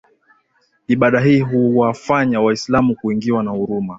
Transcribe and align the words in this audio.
ibada 0.87 1.19
hii 1.19 1.39
huwafanya 1.41 2.41
waislamu 2.41 2.95
kuingiwa 2.95 3.43
na 3.43 3.51
huruma 3.51 3.89